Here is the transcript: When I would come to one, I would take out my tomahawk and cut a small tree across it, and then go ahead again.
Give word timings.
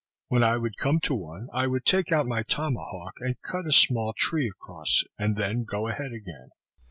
When 0.29 0.41
I 0.43 0.57
would 0.57 0.77
come 0.79 0.99
to 1.01 1.13
one, 1.13 1.47
I 1.53 1.67
would 1.67 1.85
take 1.85 2.11
out 2.11 2.25
my 2.25 2.41
tomahawk 2.41 3.17
and 3.19 3.39
cut 3.43 3.67
a 3.67 3.71
small 3.71 4.13
tree 4.17 4.47
across 4.47 5.03
it, 5.05 5.11
and 5.23 5.35
then 5.35 5.63
go 5.63 5.87
ahead 5.89 6.11
again. 6.11 6.49